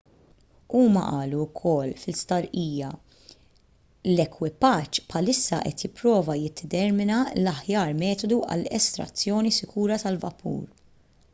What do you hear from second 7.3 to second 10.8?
l-aħjar metodu għall-estrazzjoni sikura tal-vapur